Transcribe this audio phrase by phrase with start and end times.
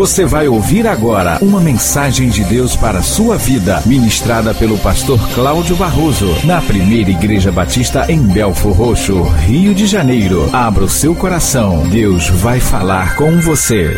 [0.00, 5.20] Você vai ouvir agora uma mensagem de Deus para a sua vida, ministrada pelo pastor
[5.34, 10.48] Cláudio Barroso, na primeira Igreja Batista em Belfor Roxo, Rio de Janeiro.
[10.54, 13.94] Abra o seu coração, Deus vai falar com você.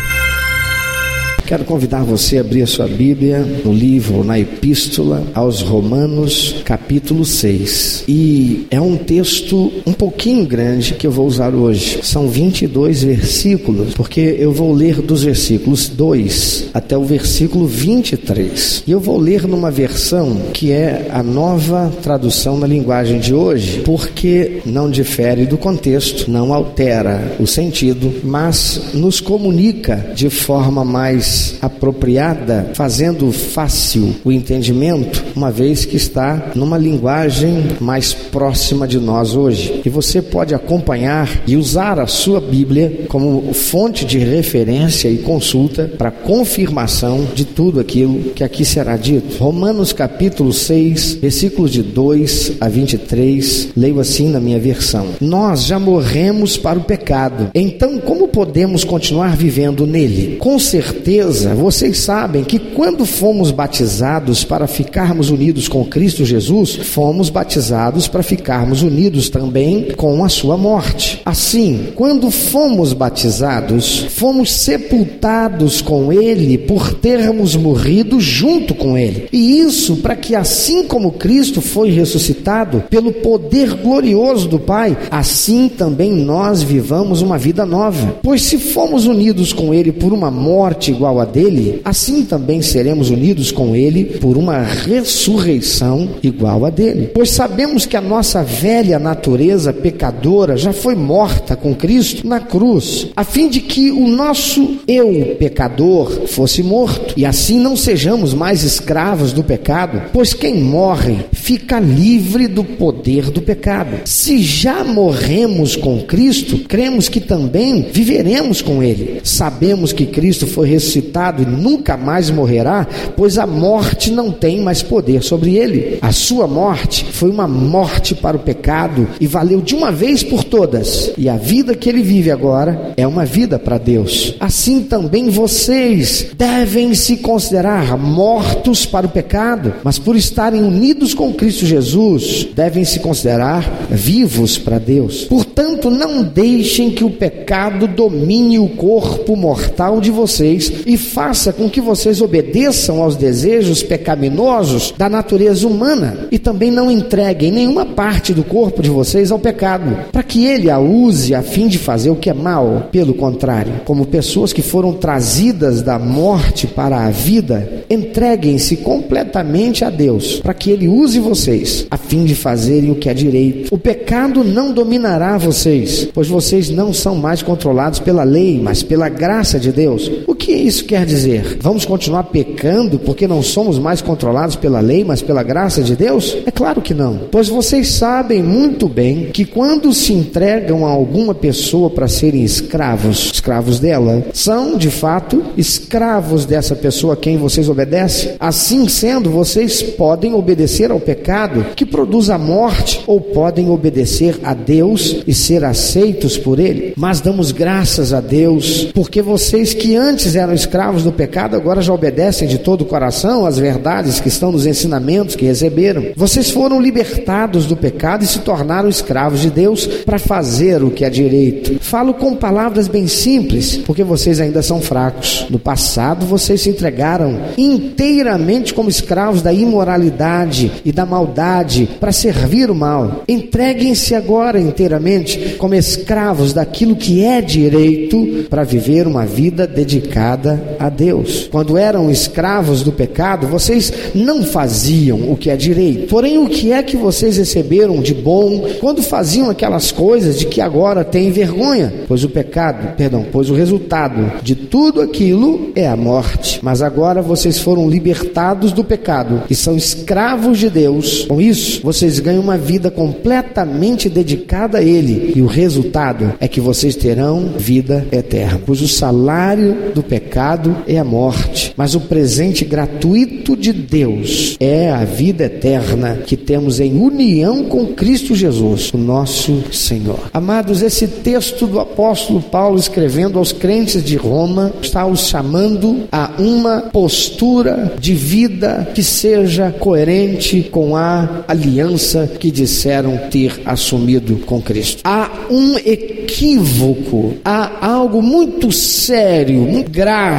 [1.45, 7.25] Quero convidar você a abrir a sua Bíblia no livro, na Epístola aos Romanos, capítulo
[7.25, 8.05] 6.
[8.07, 11.99] E é um texto um pouquinho grande que eu vou usar hoje.
[12.01, 18.83] São 22 versículos, porque eu vou ler dos versículos 2 até o versículo 23.
[18.87, 23.81] E eu vou ler numa versão que é a nova tradução na linguagem de hoje,
[23.81, 31.32] porque não difere do contexto, não altera o sentido, mas nos comunica de forma mais
[31.61, 39.35] apropriada, fazendo fácil o entendimento, uma vez que está numa linguagem mais próxima de nós
[39.35, 39.81] hoje.
[39.85, 45.89] E você pode acompanhar e usar a sua Bíblia como fonte de referência e consulta
[45.97, 49.37] para confirmação de tudo aquilo que aqui será dito.
[49.37, 55.79] Romanos capítulo 6, versículos de 2 a 23, leio assim na minha versão: Nós já
[55.79, 60.37] morremos para o pecado, então como podemos continuar vivendo nele?
[60.37, 66.75] Com certeza certeza, vocês sabem que quando fomos batizados para ficarmos unidos com Cristo Jesus,
[66.75, 71.21] fomos batizados para ficarmos unidos também com a sua morte.
[71.25, 79.27] Assim, quando fomos batizados, fomos sepultados com Ele por termos morrido junto com Ele.
[79.31, 85.69] E isso para que, assim como Cristo foi ressuscitado pelo poder glorioso do Pai, assim
[85.69, 88.17] também nós vivamos uma vida nova.
[88.21, 93.09] Pois se fomos unidos com Ele por uma morte igual igual dele, assim também seremos
[93.09, 97.11] unidos com ele por uma ressurreição igual a dele.
[97.13, 103.07] Pois sabemos que a nossa velha natureza pecadora já foi morta com Cristo na cruz,
[103.15, 108.63] a fim de que o nosso eu pecador fosse morto e assim não sejamos mais
[108.63, 114.01] escravos do pecado, pois quem morre fica livre do poder do pecado.
[114.05, 119.19] Se já morremos com Cristo, cremos que também viveremos com ele.
[119.23, 124.61] Sabemos que Cristo foi ressuscitado ressuscitado e nunca mais morrerá, pois a morte não tem
[124.61, 125.97] mais poder sobre ele.
[126.01, 130.43] A sua morte foi uma morte para o pecado e valeu de uma vez por
[130.43, 131.11] todas.
[131.17, 134.35] E a vida que ele vive agora é uma vida para Deus.
[134.39, 141.33] Assim também vocês devem se considerar mortos para o pecado, mas por estarem unidos com
[141.33, 145.25] Cristo Jesus, devem se considerar vivos para Deus.
[145.25, 151.67] Portanto, não deixem que o pecado domine o corpo mortal de vocês e faça com
[151.67, 158.31] que vocês obedeçam aos desejos pecaminosos da natureza humana e também não entreguem nenhuma parte
[158.31, 162.11] do corpo de vocês ao pecado, para que ele a use a fim de fazer
[162.11, 162.89] o que é mal.
[162.91, 169.89] Pelo contrário, como pessoas que foram trazidas da morte para a vida, entreguem-se completamente a
[169.89, 173.73] Deus, para que ele use vocês a fim de fazerem o que é direito.
[173.73, 179.09] O pecado não dominará vocês, pois vocês não são mais controlados pela lei, mas pela
[179.09, 180.11] graça de Deus.
[180.27, 181.57] O que isso isso quer dizer?
[181.61, 186.37] Vamos continuar pecando porque não somos mais controlados pela lei, mas pela graça de Deus?
[186.45, 187.21] É claro que não.
[187.31, 193.31] Pois vocês sabem muito bem que quando se entregam a alguma pessoa para serem escravos,
[193.33, 198.33] escravos dela, são de fato escravos dessa pessoa a quem vocês obedecem.
[198.39, 204.53] Assim sendo, vocês podem obedecer ao pecado que produz a morte ou podem obedecer a
[204.53, 206.93] Deus e ser aceitos por Ele.
[206.97, 211.83] Mas damos graças a Deus porque vocês que antes eram escravos escravos do pecado, agora
[211.83, 216.07] já obedecem de todo o coração às verdades que estão nos ensinamentos que receberam.
[216.15, 221.05] Vocês foram libertados do pecado e se tornaram escravos de Deus para fazer o que
[221.05, 221.77] é direito.
[221.79, 225.45] Falo com palavras bem simples, porque vocês ainda são fracos.
[225.47, 232.71] No passado, vocês se entregaram inteiramente como escravos da imoralidade e da maldade para servir
[232.71, 233.21] o mal.
[233.27, 240.89] Entreguem-se agora inteiramente como escravos daquilo que é direito para viver uma vida dedicada a
[240.89, 241.47] Deus.
[241.51, 246.07] Quando eram escravos do pecado, vocês não faziam o que é direito.
[246.07, 250.61] Porém, o que é que vocês receberam de bom quando faziam aquelas coisas de que
[250.61, 251.93] agora têm vergonha?
[252.07, 256.59] Pois o pecado, perdão, pois o resultado de tudo aquilo é a morte.
[256.61, 262.19] Mas agora vocês foram libertados do pecado e são escravos de Deus, com isso vocês
[262.19, 268.05] ganham uma vida completamente dedicada a Ele, e o resultado é que vocês terão vida
[268.11, 268.61] eterna.
[268.65, 270.52] Pois o salário do pecado
[270.87, 276.79] é a morte, mas o presente gratuito de Deus é a vida eterna que temos
[276.79, 280.19] em união com Cristo Jesus, o nosso Senhor.
[280.33, 286.31] Amados, esse texto do apóstolo Paulo escrevendo aos crentes de Roma está os chamando a
[286.37, 294.61] uma postura de vida que seja coerente com a aliança que disseram ter assumido com
[294.61, 295.01] Cristo.
[295.03, 300.32] Há um equívoco, há algo muito sério, muito grave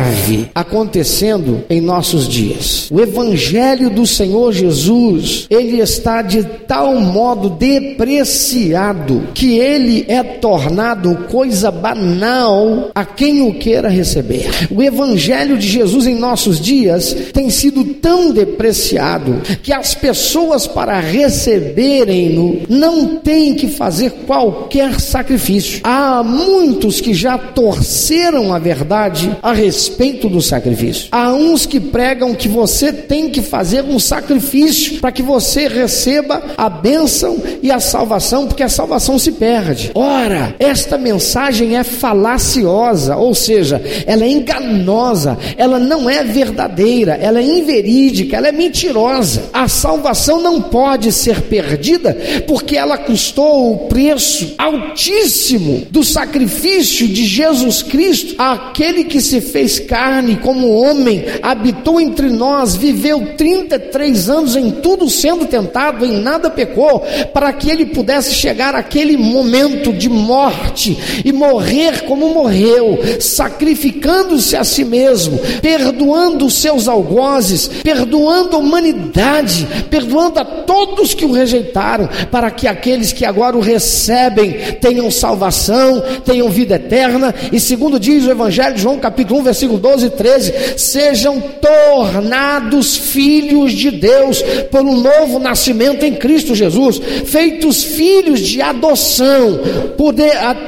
[0.55, 2.88] acontecendo em nossos dias.
[2.91, 11.14] O evangelho do Senhor Jesus, ele está de tal modo depreciado que ele é tornado
[11.31, 14.69] coisa banal a quem o queira receber.
[14.70, 21.00] O evangelho de Jesus em nossos dias tem sido tão depreciado que as pessoas para
[21.00, 25.81] receberem-no não têm que fazer qualquer sacrifício.
[25.85, 29.83] Há muitos que já torceram a verdade a respeito
[30.28, 31.08] do sacrifício.
[31.10, 36.42] Há uns que pregam que você tem que fazer um sacrifício para que você receba
[36.56, 39.90] a bênção e a salvação, porque a salvação se perde.
[39.94, 47.40] Ora, esta mensagem é falaciosa, ou seja, ela é enganosa, ela não é verdadeira, ela
[47.40, 49.44] é inverídica, ela é mentirosa.
[49.52, 52.16] A salvação não pode ser perdida
[52.46, 59.73] porque ela custou o preço altíssimo do sacrifício de Jesus Cristo, aquele que se fez
[59.78, 66.50] carne como homem, habitou entre nós, viveu 33 anos em tudo sendo tentado, em nada
[66.50, 74.56] pecou, para que ele pudesse chegar àquele momento de morte e morrer como morreu, sacrificando-se
[74.56, 81.32] a si mesmo, perdoando os seus algozes, perdoando a humanidade, perdoando a todos que o
[81.32, 87.98] rejeitaram, para que aqueles que agora o recebem tenham salvação, tenham vida eterna, e segundo
[87.98, 93.90] diz o Evangelho de João, capítulo 1, versículo 12 e 13, sejam tornados filhos de
[93.90, 99.61] Deus pelo novo nascimento em Cristo Jesus, feitos filhos de adoção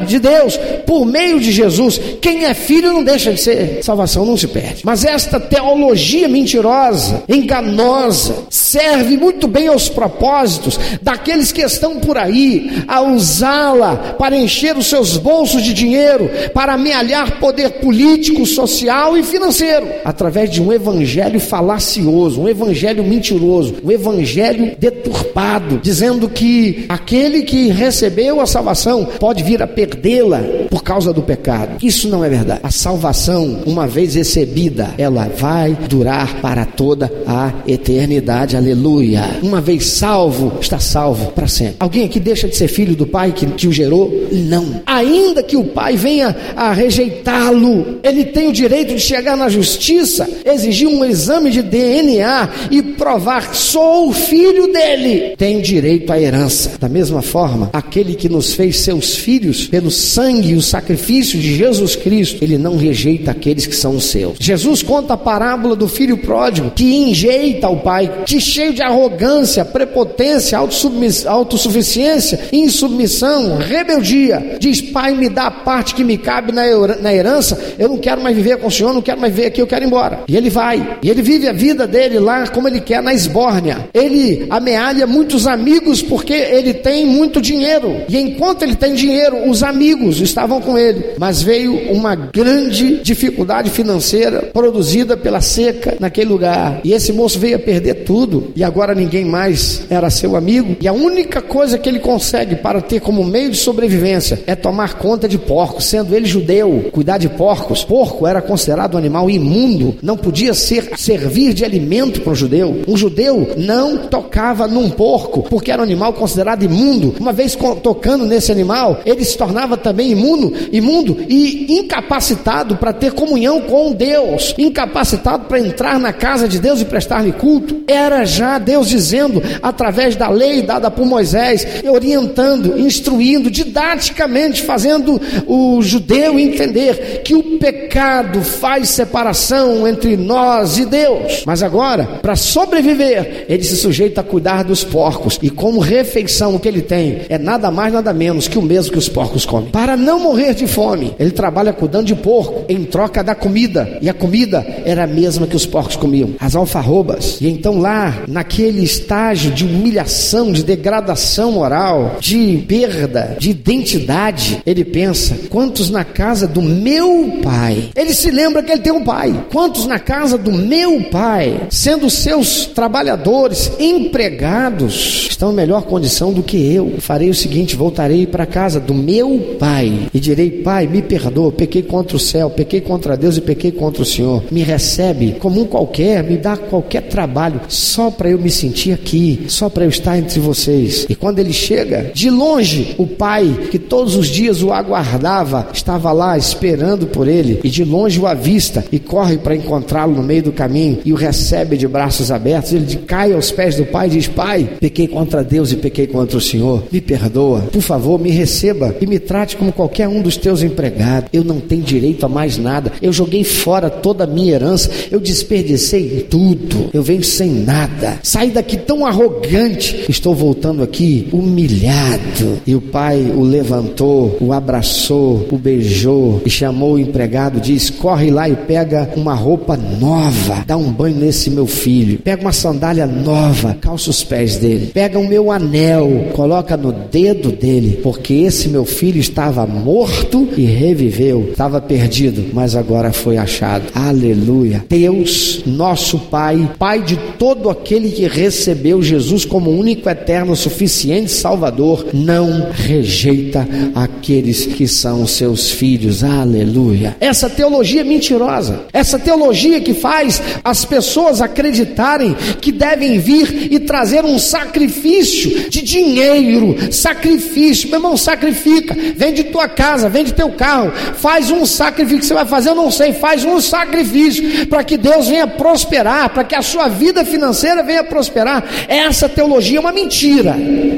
[0.06, 2.00] de Deus por meio de Jesus.
[2.20, 4.82] Quem é filho não deixa de ser, salvação não se perde.
[4.84, 12.84] Mas esta teologia mentirosa, enganosa, serve muito bem aos propósitos daqueles que estão por aí
[12.88, 19.22] a usá-la para encher os seus bolsos de dinheiro, para amealhar poder político, social e
[19.22, 27.42] financeiro, através de um evangelho falacioso, um evangelho mentiroso, um evangelho deturpado, dizendo que aquele
[27.42, 30.40] que recebeu a salvação pode vir a perdê-la
[30.70, 31.76] por causa do pecado.
[31.82, 32.60] Isso não é verdade.
[32.62, 38.56] A salvação, uma vez recebida, ela vai durar para toda a eternidade.
[38.56, 39.22] Aleluia.
[39.42, 41.76] Uma vez salvo, está salvo para sempre.
[41.80, 44.12] Alguém aqui deixa de ser filho do pai que, que o gerou?
[44.30, 44.80] Não.
[44.86, 50.28] Ainda que o pai venha a rejeitá-lo, ele tem o direito de chegar na justiça,
[50.44, 55.34] exigir um exame de DNA e provar que sou o filho dele.
[55.36, 56.72] Tem direito à herança.
[56.78, 61.56] Da mesma forma, aquele que nos fez seus filhos pelo sangue e o sacrifício de
[61.56, 64.36] Jesus Cristo, ele não rejeita aqueles que são seus.
[64.38, 69.64] Jesus conta a parábola do filho pródigo que enjeita o pai, que cheio de arrogância,
[69.64, 77.74] prepotência, autossuficiência, insubmissão, rebeldia, diz: Pai, me dá a parte que me cabe na herança,
[77.78, 79.84] eu não quero mais viver com o Senhor, não quero mais viver aqui, eu quero
[79.84, 80.20] ir embora.
[80.28, 83.88] E ele vai, e ele vive a vida dele lá como ele quer, na esbórnia.
[83.92, 89.62] Ele amealha muitos amigos porque ele tem muito dinheiro, e enquanto ele tem dinheiro, os
[89.62, 96.80] amigos estavam com ele, mas veio uma grande dificuldade financeira produzida pela seca naquele lugar,
[96.84, 100.88] e esse moço veio a perder tudo, e agora ninguém mais era seu amigo, e
[100.88, 105.28] a única coisa que ele consegue para ter como meio de sobrevivência é tomar conta
[105.28, 107.84] de porcos, sendo ele judeu, cuidar de porcos.
[107.84, 108.55] Porco era considerado
[108.94, 112.82] um animal imundo, não podia ser servir de alimento para um judeu.
[112.86, 117.14] Um judeu não tocava num porco, porque era um animal considerado imundo.
[117.18, 123.12] Uma vez tocando nesse animal, ele se tornava também imundo, imundo e incapacitado para ter
[123.12, 127.82] comunhão com Deus, incapacitado para entrar na casa de Deus e prestar-lhe culto.
[127.86, 135.82] Era já Deus dizendo através da lei dada por Moisés, orientando, instruindo, didaticamente fazendo o
[135.82, 141.42] judeu entender que o pecado faz separação entre nós e Deus.
[141.46, 146.60] Mas agora, para sobreviver, ele se sujeita a cuidar dos porcos e como refeição o
[146.60, 149.70] que ele tem é nada mais nada menos que o mesmo que os porcos comem.
[149.70, 151.14] Para não morrer de fome.
[151.18, 155.46] Ele trabalha cuidando de porco em troca da comida, e a comida era a mesma
[155.46, 157.38] que os porcos comiam, as alfarrobas.
[157.40, 164.84] E então lá, naquele estágio de humilhação, de degradação moral, de perda de identidade, ele
[164.84, 167.90] pensa: quantos na casa do meu pai?
[167.94, 169.46] Ele se lembra que ele tem um pai.
[169.52, 176.42] Quantos na casa do meu pai, sendo seus trabalhadores, empregados, estão em melhor condição do
[176.42, 176.94] que eu?
[176.98, 181.52] Farei o seguinte: voltarei para a casa do meu pai e direi: Pai, me perdoa,
[181.52, 184.44] pequei contra o céu, pequei contra Deus e pequei contra o Senhor.
[184.50, 189.44] Me recebe como um qualquer, me dá qualquer trabalho, só para eu me sentir aqui,
[189.48, 191.06] só para eu estar entre vocês.
[191.08, 196.12] E quando ele chega, de longe, o pai que todos os dias o aguardava, estava
[196.12, 200.42] lá esperando por ele, e de longe o avista e corre para encontrá-lo no meio
[200.42, 202.72] do caminho e o recebe de braços abertos.
[202.72, 206.38] Ele cai aos pés do pai e diz: Pai, pequei contra Deus e pequei contra
[206.38, 210.36] o Senhor, me perdoa, por favor, me receba e me trate como qualquer um dos
[210.36, 211.28] teus empregados.
[211.32, 215.20] Eu não tenho direito a mais nada, eu joguei fora toda a minha herança, eu
[215.20, 222.60] desperdicei tudo, eu venho sem nada, saí daqui tão arrogante, estou voltando aqui humilhado.
[222.66, 228.30] E o pai o levantou, o abraçou, o beijou e chamou o empregado, diz: corre
[228.30, 233.04] lá e pega uma roupa nova, dá um banho nesse meu filho, pega uma sandália
[233.04, 238.68] nova, calça os pés dele, pega o meu anel, coloca no dedo dele, porque esse
[238.68, 243.86] meu filho estava morto e reviveu, estava perdido, mas agora foi achado.
[243.92, 244.84] Aleluia.
[244.88, 252.06] Deus, nosso Pai, Pai de todo aquele que recebeu Jesus como único, eterno, suficiente Salvador,
[252.14, 256.22] não rejeita aqueles que são seus filhos.
[256.22, 257.16] Aleluia.
[257.18, 258.84] Essa teologia é mentirosa.
[258.92, 265.82] Essa teologia que faz as pessoas acreditarem que devem vir e trazer um sacrifício de
[265.82, 267.88] dinheiro, sacrifício.
[267.88, 268.94] Meu irmão, sacrifica.
[269.16, 272.90] Vende tua casa, vende teu carro, faz um sacrifício que você vai fazer, eu não
[272.90, 277.82] sei, faz um sacrifício para que Deus venha prosperar, para que a sua vida financeira
[277.82, 278.64] venha prosperar.
[278.88, 280.56] Essa teologia é uma mentira.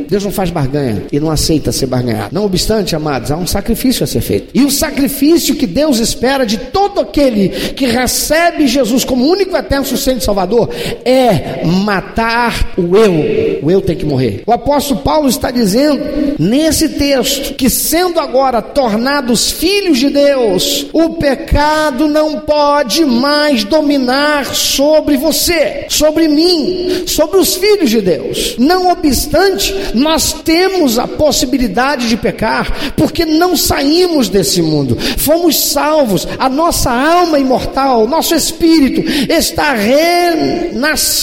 [0.09, 2.31] Deus não faz barganha e não aceita ser barganhado.
[2.33, 4.49] Não obstante, amados, há um sacrifício a ser feito.
[4.55, 9.85] E o sacrifício que Deus espera de todo aquele que recebe Jesus como único eterno
[9.85, 10.71] suficiente Salvador
[11.05, 13.61] é matar o eu.
[13.63, 14.43] O eu tem que morrer.
[14.47, 21.11] O apóstolo Paulo está dizendo nesse texto que sendo agora tornados filhos de Deus, o
[21.15, 28.57] pecado não pode mais dominar sobre você, sobre mim, sobre os filhos de Deus.
[28.59, 36.27] Não obstante, nós temos a possibilidade de pecar, porque não saímos desse mundo, fomos salvos,
[36.39, 41.19] a nossa alma imortal, nosso espírito está renascido,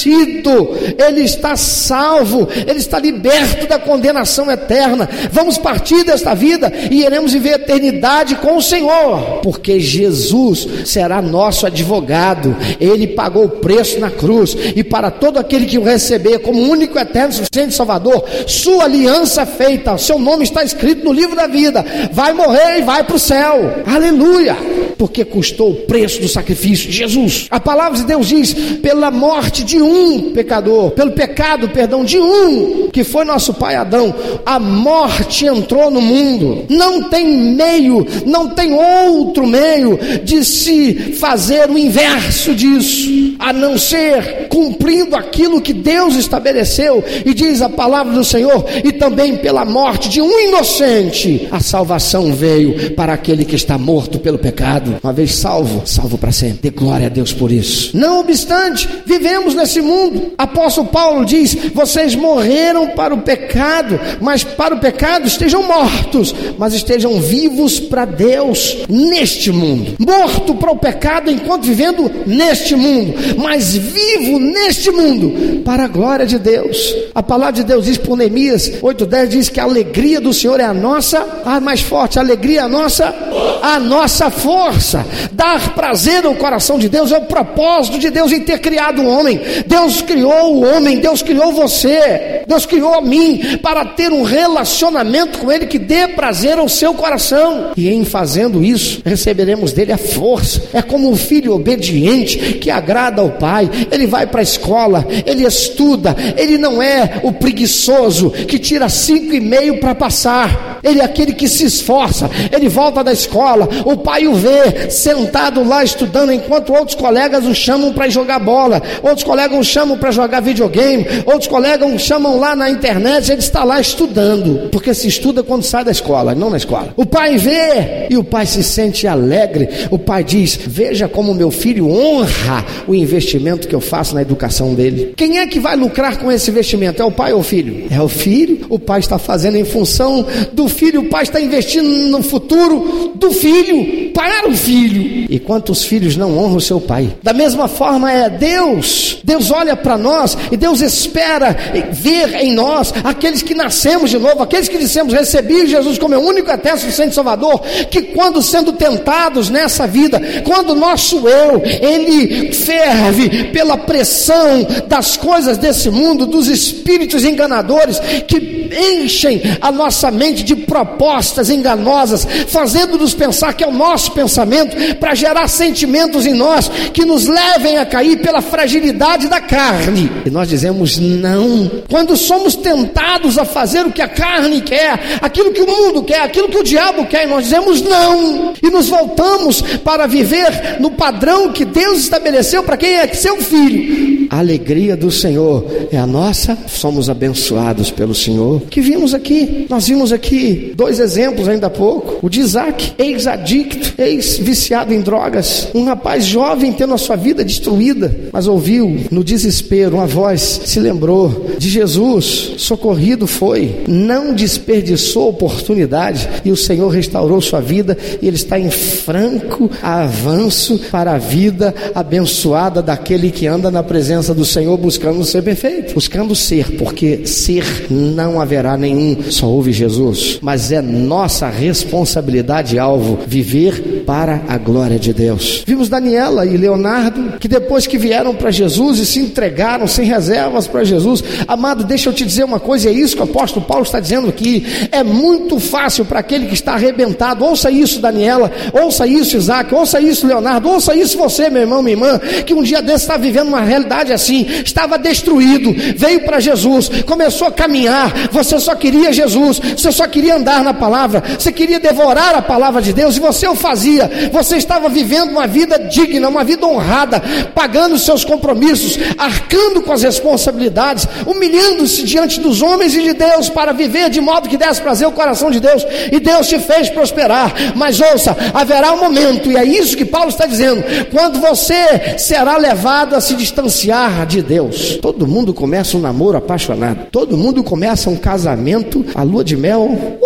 [0.97, 5.07] ele está salvo, ele está liberto da condenação eterna.
[5.31, 11.21] Vamos partir desta vida e iremos viver a eternidade com o Senhor, porque Jesus será
[11.21, 16.39] nosso advogado, ele pagou o preço na cruz, e para todo aquele que o receber
[16.39, 21.47] como único, eterno, suficiente Salvador, sua aliança feita, seu nome está escrito no livro da
[21.47, 24.55] vida, vai morrer e vai para o céu, aleluia,
[24.97, 27.47] porque custou o preço do sacrifício de Jesus.
[27.49, 32.89] A palavra de Deus diz: pela morte de um pecador, pelo pecado, perdão, de um,
[32.91, 34.13] que foi nosso pai Adão,
[34.45, 41.69] a morte entrou no mundo, não tem meio, não tem outro meio de se fazer
[41.69, 48.13] o inverso disso, a não ser cumprindo aquilo que Deus estabeleceu, e diz a palavra
[48.13, 53.55] do Senhor, e também pela morte de um inocente, a salvação veio para aquele que
[53.55, 56.59] está morto pelo pecado, uma vez salvo, salvo para sempre.
[56.63, 57.95] Dê glória a Deus por isso.
[57.95, 60.33] Não obstante, vivemos nesse mundo.
[60.37, 66.73] Apóstolo Paulo diz: vocês morreram para o pecado, mas para o pecado estejam mortos, mas
[66.73, 69.95] estejam vivos para Deus neste mundo.
[69.99, 76.25] Morto para o pecado enquanto vivendo neste mundo, mas vivo neste mundo para a glória
[76.25, 76.93] de Deus.
[77.13, 80.63] A palavra de Deus diz por Neemias 8:10 diz que a alegria do Senhor é
[80.63, 83.13] a nossa, a mais forte, a alegria é a nossa,
[83.61, 85.05] a nossa força.
[85.31, 89.07] Dar prazer ao coração de Deus é o propósito de Deus em ter criado o
[89.07, 89.39] homem.
[89.65, 95.39] Deus criou o homem, Deus criou você, Deus criou a mim para ter um relacionamento
[95.39, 97.71] com Ele que dê prazer ao seu coração.
[97.75, 100.61] E em fazendo isso, receberemos dele a força.
[100.73, 103.69] É como um filho obediente que agrada ao pai.
[103.91, 109.33] Ele vai para a escola, ele estuda, ele não é o preguiçoso que tira cinco
[109.33, 110.79] e meio para passar.
[110.83, 114.87] Ele é aquele que se esforça, ele volta da escola, o pai o vê, vê
[115.05, 119.95] sentado lá estudando, enquanto outros colegas o chamam para jogar bola, outros colegas o chamam
[119.99, 124.95] para jogar videogame, outros colegas o chamam lá na internet, ele está lá estudando, porque
[124.95, 126.91] se estuda quando sai da escola, não na escola.
[126.97, 129.69] O pai vê e o pai se sente alegre.
[129.91, 134.73] O pai diz: Veja como meu filho honra o investimento que eu faço na educação
[134.73, 135.13] dele.
[135.15, 136.99] Quem é que vai lucrar com esse investimento?
[136.99, 137.85] É o pai ou o filho?
[137.91, 138.65] É o filho.
[138.69, 143.31] O pai está fazendo em função do filho, o pai está investindo no futuro do
[143.31, 144.94] filho, para o filho.
[145.29, 147.15] E quantos filhos não honram o seu pai?
[147.21, 149.17] Da mesma forma é Deus.
[149.23, 151.55] Deus olha para nós e Deus espera
[151.91, 156.21] ver em nós aqueles que nascemos de novo, aqueles que dissemos recebi Jesus como meu
[156.21, 157.59] único eterno suficiente Salvador,
[157.89, 165.17] que quando sendo tentados nessa vida, quando o nosso eu, ele ferve pela pressão das
[165.17, 173.13] coisas desse mundo, dos espíritos enganadores que enchem a nossa mente de propostas enganosas, fazendo-nos
[173.13, 177.85] pensar que é o nosso pensamento para gerar sentimentos em nós que nos levem a
[177.85, 180.11] cair pela fragilidade da carne.
[180.25, 181.69] E nós dizemos não.
[181.89, 186.21] Quando somos tentados a fazer o que a carne quer, aquilo que o mundo quer,
[186.21, 188.53] aquilo que o diabo quer, e nós dizemos não.
[188.61, 194.24] E nos voltamos para viver no padrão que Deus estabeleceu para quem é seu filho.
[194.29, 198.61] A alegria do Senhor é a nossa, somos abençoados pelo Senhor.
[198.69, 204.01] Que vimos aqui, nós vimos aqui dois exemplos ainda há pouco: o de Isaac, ex-adicto,
[204.01, 209.95] ex-viciado em drogas, um rapaz jovem tendo a sua vida destruída, mas ouviu no desespero
[209.95, 217.41] uma voz, se lembrou de Jesus, socorrido foi, não desperdiçou oportunidade e o Senhor restaurou
[217.41, 223.69] sua vida e ele está em franco avanço para a vida abençoada daquele que anda
[223.69, 229.47] na presença do Senhor buscando ser perfeito, buscando ser, porque ser não haverá nenhum, só
[229.47, 235.63] houve Jesus, mas é nossa responsabilidade alvo viver para a glória de Deus.
[235.65, 240.67] Vimos Daniela e Leonardo que depois que vieram para Jesus e se entregaram sem reservas
[240.67, 243.83] para Jesus, amado, deixa eu te dizer uma coisa, é isso que o apóstolo Paulo
[243.83, 249.07] está dizendo aqui, é muito fácil para aquele que está arrebentado, ouça isso Daniela, ouça
[249.07, 252.81] isso Isaac, ouça isso Leonardo, ouça isso você meu irmão, minha irmã, que um dia
[252.81, 258.59] desse está vivendo uma realidade assim, estava destruído, veio para Jesus, começou a caminhar, você
[258.59, 262.93] só queria Jesus, você só queria andar na palavra, você queria devorar a palavra de
[262.93, 263.94] Deus e você o fazia,
[264.31, 267.21] você estava vivendo uma vida digna, uma vida honrada,
[267.53, 273.71] pagando seus compromissos, arcando com as responsabilidades, humilhando-se diante dos homens e de Deus para
[273.71, 277.53] viver de modo que desse prazer o coração de Deus, e Deus te fez prosperar.
[277.75, 282.57] Mas ouça, haverá um momento, e é isso que Paulo está dizendo, quando você será
[282.57, 284.97] levado a se distanciar de Deus.
[285.01, 290.17] Todo mundo começa um namoro apaixonado, todo mundo começa um casamento, a lua de mel,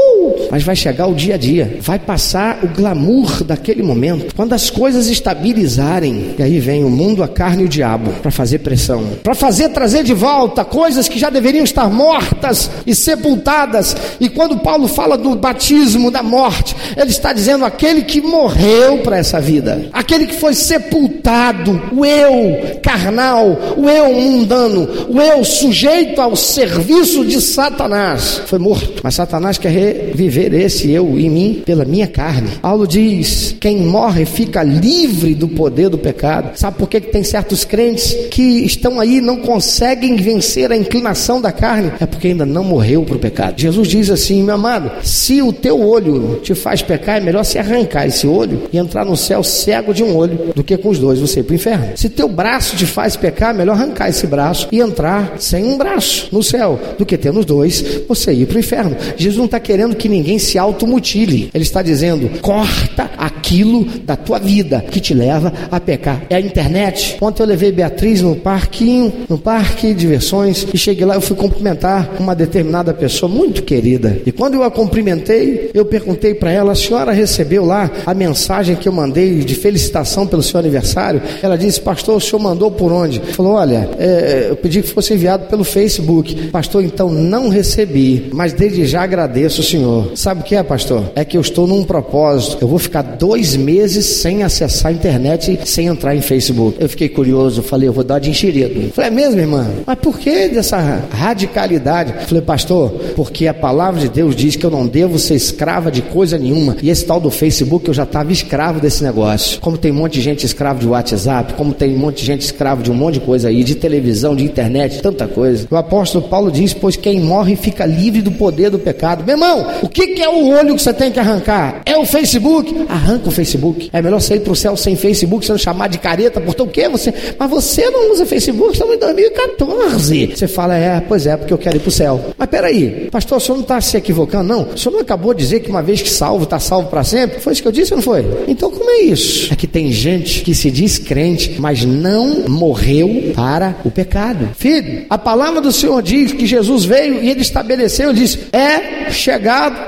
[0.51, 4.69] mas vai chegar o dia a dia, vai passar o glamour daquele momento, quando as
[4.69, 9.03] coisas estabilizarem, e aí vem o mundo, a carne e o diabo para fazer pressão,
[9.23, 13.95] para fazer trazer de volta coisas que já deveriam estar mortas e sepultadas.
[14.19, 19.17] E quando Paulo fala do batismo, da morte, ele está dizendo aquele que morreu para
[19.17, 26.21] essa vida, aquele que foi sepultado, o eu carnal, o eu mundano, o eu sujeito
[26.21, 29.01] ao serviço de Satanás, foi morto.
[29.03, 29.69] Mas Satanás quer
[30.09, 32.49] reviver esse eu em mim pela minha carne.
[32.61, 36.57] Paulo diz: quem morre fica livre do poder do pecado.
[36.57, 40.77] Sabe por que, que tem certos crentes que estão aí e não conseguem vencer a
[40.77, 41.91] inclinação da carne?
[41.99, 43.59] É porque ainda não morreu para o pecado.
[43.59, 47.57] Jesus diz assim, meu amado, se o teu olho te faz pecar, é melhor se
[47.57, 50.99] arrancar esse olho e entrar no céu cego de um olho do que com os
[50.99, 51.87] dois você ir para o inferno.
[51.95, 55.77] Se teu braço te faz pecar, é melhor arrancar esse braço e entrar sem um
[55.77, 58.95] braço no céu do que tendo os dois você ir para o inferno.
[59.17, 61.51] Jesus não está querendo que ninguém se automutile.
[61.53, 66.23] Ele está dizendo: corta aquilo da tua vida que te leva a pecar.
[66.29, 67.17] É a internet.
[67.21, 71.35] Ontem eu levei Beatriz no parquinho, no parque de diversões, e cheguei lá, eu fui
[71.35, 74.19] cumprimentar uma determinada pessoa muito querida.
[74.25, 78.75] E quando eu a cumprimentei, eu perguntei para ela: a senhora recebeu lá a mensagem
[78.75, 81.21] que eu mandei de felicitação pelo seu aniversário?
[81.43, 83.19] Ela disse: Pastor, o senhor mandou por onde?
[83.19, 86.47] Falou: Olha, é, eu pedi que fosse enviado pelo Facebook.
[86.47, 89.88] Pastor, então não recebi, mas desde já agradeço o senhor.
[90.15, 91.11] Sabe o que é, pastor?
[91.15, 92.57] É que eu estou num propósito.
[92.61, 96.77] Eu vou ficar dois meses sem acessar a internet, sem entrar em Facebook.
[96.79, 98.91] Eu fiquei curioso, falei: Eu vou dar de enxerido.
[98.93, 99.67] Falei: É mesmo, irmã?
[99.85, 100.77] Mas por que dessa
[101.11, 102.25] radicalidade?
[102.25, 106.01] Falei: Pastor, porque a palavra de Deus diz que eu não devo ser escrava de
[106.01, 106.75] coisa nenhuma.
[106.81, 109.59] E esse tal do Facebook eu já estava escravo desse negócio.
[109.59, 112.41] Como tem um monte de gente escravo de WhatsApp, como tem um monte de gente
[112.41, 115.67] escravo de um monte de coisa aí, de televisão, de internet, tanta coisa.
[115.69, 119.23] O apóstolo Paulo diz: Pois quem morre fica livre do poder do pecado.
[119.25, 121.81] Meu irmão, O que, que é o olho que você tem que arrancar?
[121.85, 122.85] É o Facebook?
[122.87, 123.89] Arranca o Facebook.
[123.93, 126.67] É melhor você ir para o céu sem Facebook, sendo chamado de careta, por o
[126.67, 126.89] quê?
[126.89, 130.27] Você, mas você não usa Facebook, estamos em 2014.
[130.35, 132.33] Você fala, é, pois é, porque eu quero ir para o céu.
[132.37, 134.63] Mas peraí, pastor, o senhor não está se equivocando, não?
[134.73, 137.39] O senhor não acabou de dizer que uma vez que salvo, está salvo para sempre?
[137.39, 138.25] Foi isso que eu disse ou não foi?
[138.47, 139.51] Então como é isso?
[139.53, 144.49] É que tem gente que se diz crente, mas não morreu para o pecado.
[144.55, 149.09] Filho, a palavra do Senhor diz que Jesus veio e ele estabeleceu, ele disse, é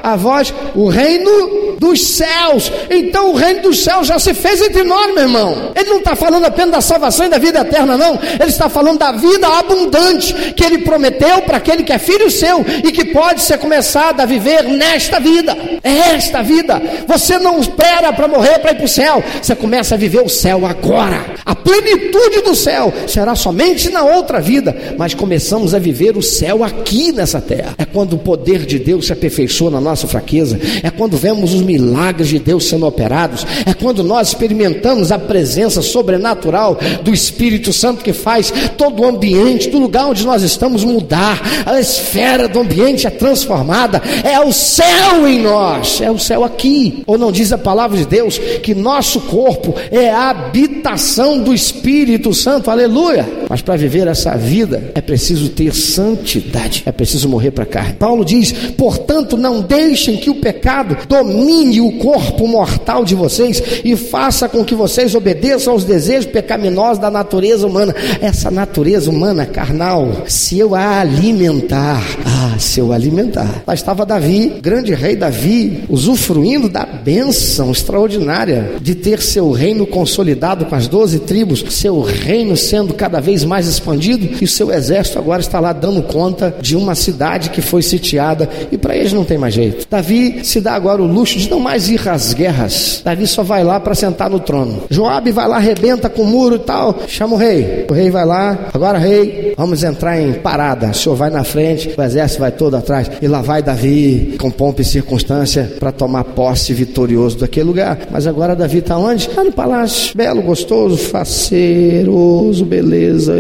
[0.04, 2.72] a vós o reino dos céus.
[2.92, 5.72] Então o reino dos céus já se fez entre nós, meu irmão.
[5.76, 8.20] Ele não está falando apenas da salvação e da vida eterna, não.
[8.40, 12.64] Ele está falando da vida abundante que ele prometeu para aquele que é filho seu
[12.84, 15.58] e que pode ser começado a viver nesta vida.
[15.84, 16.80] É esta vida.
[17.08, 19.24] Você não espera para morrer para ir para o céu.
[19.42, 21.26] Você começa a viver o céu agora.
[21.44, 24.76] A plenitude do céu será somente na outra vida.
[25.00, 27.74] Mas começamos a viver o céu aqui nessa terra.
[27.80, 30.60] É quando o poder de Deus se aperfeiçoa na nossa fraqueza.
[30.84, 33.46] É quando vemos os milagres de Deus sendo operados.
[33.66, 39.70] É quando nós experimentamos a presença sobrenatural do Espírito Santo que faz todo o ambiente,
[39.70, 41.42] do lugar onde nós estamos mudar.
[41.66, 44.02] A esfera do ambiente é transformada.
[44.24, 46.02] É o céu em nós.
[46.02, 47.04] É o céu aqui.
[47.06, 52.34] Ou não diz a palavra de Deus que nosso corpo é a habitação do Espírito
[52.34, 52.70] Santo.
[52.70, 53.28] Aleluia.
[53.50, 56.84] Mas para viver essa vida é preciso ter santidade.
[56.86, 57.94] É preciso morrer para a carne.
[57.94, 63.96] Paulo diz: "Portanto, não deixem que o pecado domine o corpo mortal de vocês e
[63.96, 67.96] faça com que vocês obedeçam aos desejos pecaminosos da natureza humana.
[68.22, 73.64] Essa natureza humana carnal, se eu a alimentar, ah, se eu alimentar.
[73.66, 80.66] Lá estava Davi, grande rei Davi, usufruindo da bênção extraordinária de ter seu reino consolidado
[80.66, 85.42] com as doze tribos, seu reino sendo cada vez mais expandido e seu exército agora
[85.42, 89.38] está lá dando conta de uma cidade que foi sitiada e para eles não tem
[89.38, 89.88] mais jeito.
[89.90, 93.02] Davi se dá agora o luxo de não mais ir às guerras.
[93.04, 94.84] Davi só vai lá para sentar no trono.
[94.90, 97.00] Joabe vai lá, arrebenta com o muro e tal.
[97.08, 97.86] Chama o rei.
[97.90, 98.58] O rei vai lá.
[98.74, 100.90] Agora, rei, vamos entrar em parada.
[100.90, 103.10] O senhor vai na frente, o exército vai todo atrás.
[103.22, 107.98] E lá vai Davi, com pompa e circunstância, para tomar posse vitorioso daquele lugar.
[108.12, 109.28] Mas agora Davi está onde?
[109.28, 110.16] Está no palácio.
[110.16, 113.34] Belo, gostoso, faceroso, beleza.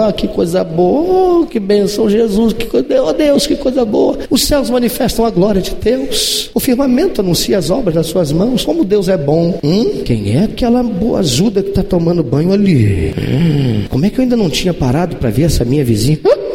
[0.00, 1.40] Ah, que coisa boa.
[1.40, 2.52] Oh, que bênção, Jesus.
[2.52, 3.02] Que coisa...
[3.02, 4.18] Oh, Deus, que coisa boa.
[4.30, 6.50] Os céus manifestam a glória de Deus.
[6.52, 8.64] O firmamento anuncia as obras das suas mãos.
[8.64, 9.56] Como Deus é bom.
[9.62, 13.14] Hum, quem é aquela boa ajuda que está tomando banho ali?
[13.16, 16.18] Hum, como é que eu ainda não tinha parado para ver essa minha vizinha?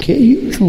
[0.00, 0.64] Que isso?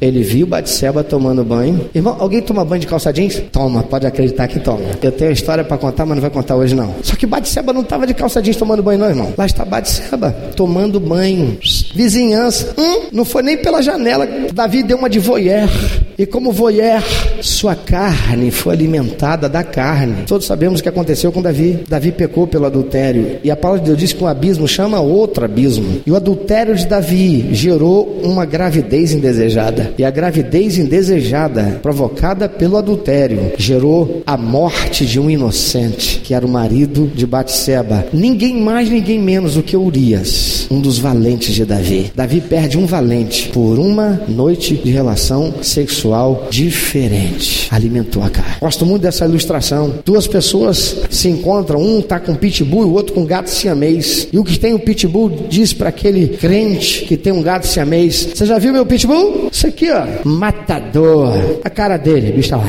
[0.00, 1.88] Ele viu Batseba tomando banho.
[1.94, 3.40] Irmão, alguém toma banho de calça jeans?
[3.52, 4.80] Toma, pode acreditar que toma.
[5.00, 6.94] Eu tenho história para contar, mas não vai contar hoje não.
[7.02, 9.32] Só que Batseba não estava de calça jeans tomando banho não, irmão.
[9.38, 11.56] Lá está Batseba tomando banho.
[11.94, 12.74] Vizinhança.
[12.76, 14.28] Hum, não foi nem pela janela.
[14.52, 15.68] Davi deu uma de voyeur.
[16.16, 17.02] E como voyeur,
[17.40, 20.24] sua carne foi alimentada da carne.
[20.26, 21.80] Todos sabemos o que aconteceu com Davi.
[21.88, 23.38] Davi pecou pelo adultério.
[23.42, 26.00] E a palavra de Deus diz que um abismo chama outro abismo.
[26.06, 29.92] E o adultério de Davi gerou uma gravidez indesejada.
[29.98, 36.46] E a gravidez indesejada, provocada pelo adultério, gerou a morte de um inocente, que era
[36.46, 38.06] o marido de Batseba.
[38.12, 42.12] Ninguém mais, ninguém menos do que Urias, um dos valentes de Davi.
[42.14, 46.03] Davi perde um valente por uma noite de relação sexual
[46.50, 47.68] diferente.
[47.70, 48.56] Alimentou a cara.
[48.60, 49.94] Gosto muito dessa ilustração.
[50.04, 54.28] Duas pessoas se encontram, um está com pitbull e o outro com gato siamês.
[54.32, 58.14] E o que tem o pitbull diz para aquele crente que tem um gato siamês
[58.34, 59.48] você já viu meu pitbull?
[59.50, 60.28] Isso aqui, ó.
[60.28, 61.60] Matador.
[61.64, 62.68] A cara dele, bicho tá lá.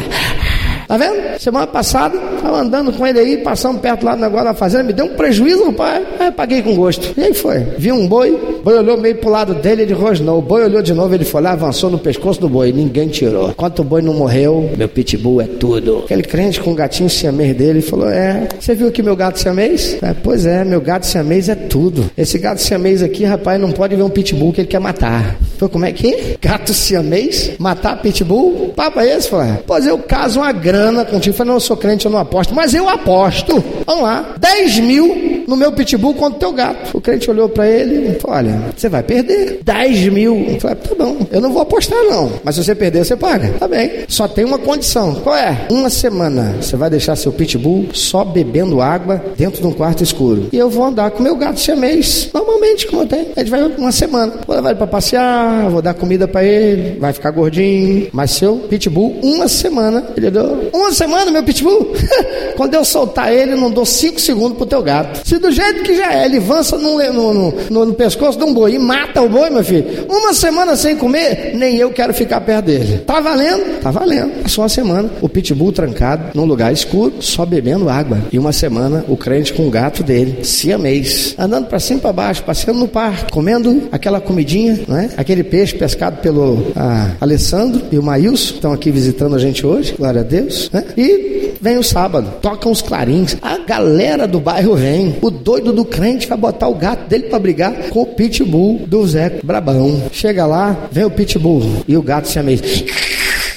[0.87, 1.39] Tá vendo?
[1.39, 4.93] Semana passada, estava andando com ele aí, passando perto lá do negócio da fazenda, me
[4.93, 6.05] deu um prejuízo, pai.
[6.19, 7.13] Aí paguei com gosto.
[7.17, 7.59] E aí foi.
[7.77, 10.39] Vi um boi, boi olhou meio pro lado dele, ele rosnou.
[10.39, 12.71] O boi olhou de novo, ele foi lá, avançou no pescoço do boi.
[12.71, 13.49] Ninguém tirou.
[13.49, 16.03] Enquanto o boi não morreu, meu pitbull é tudo.
[16.05, 19.97] Aquele crente com o gatinho siamês dele falou: É, você viu aqui meu gato siamês?
[20.01, 22.09] É, pois é, meu gato siamês é tudo.
[22.17, 25.37] Esse gato siamês aqui, rapaz, não pode ver um pitbull que ele quer matar.
[25.57, 26.37] Foi como é que?
[26.41, 27.51] Gato siamês?
[27.57, 28.73] Matar pitbull?
[28.75, 29.29] Papo é esse?
[29.29, 31.35] Falei, pois eu caso uma grande grana contigo.
[31.35, 32.53] Falei, não, eu sou crente, eu não aposto.
[32.53, 33.63] Mas eu aposto.
[33.85, 34.35] Vamos lá.
[34.37, 36.97] 10 mil no meu pitbull contra o teu gato.
[36.97, 40.35] O crente olhou para ele e falou: Olha, você vai perder 10 mil.
[40.49, 42.31] Eu falei, tá bom, eu não vou apostar, não.
[42.43, 43.49] Mas se você perder, você paga.
[43.59, 44.05] Tá bem.
[44.07, 45.15] Só tem uma condição.
[45.15, 45.67] Qual é?
[45.69, 50.49] Uma semana você vai deixar seu pitbull só bebendo água dentro de um quarto escuro.
[50.51, 53.27] E eu vou andar com meu gato siamês, normalmente, como eu tenho.
[53.35, 54.33] A gente vai uma semana.
[54.45, 58.07] Vou levar ele para passear, vou dar comida para ele, vai ficar gordinho.
[58.11, 60.64] Mas seu pitbull, uma semana, ele deu.
[60.73, 61.93] Uma semana, meu pitbull?
[62.55, 65.27] Quando eu soltar ele, não dou cinco segundos pro teu gato.
[65.27, 68.53] Se do jeito que já é, ele avança no, no, no, no pescoço de um
[68.53, 70.05] boi e mata o boi, meu filho.
[70.09, 72.99] Uma semana sem comer, nem eu quero ficar perto dele.
[72.99, 73.81] Tá valendo?
[73.81, 74.31] Tá valendo.
[74.43, 75.09] É só uma semana.
[75.21, 78.19] O pitbull trancado num lugar escuro, só bebendo água.
[78.31, 82.13] E uma semana, o crente com o gato dele, siamês, andando para cima e para
[82.13, 85.09] baixo, passeando no parque, comendo aquela comidinha, não é?
[85.17, 89.93] Aquele peixe pescado pelo ah, Alessandro e o Maílson, estão aqui visitando a gente hoje,
[89.97, 90.54] glória a Deus.
[90.71, 90.83] Né?
[90.97, 95.85] E vem o sábado, tocam os clarins, a galera do bairro vem, o doido do
[95.85, 100.03] crente vai botar o gato dele para brigar com o pitbull do Zé Brabão.
[100.11, 102.59] Chega lá, vem o pitbull e o gato se amei.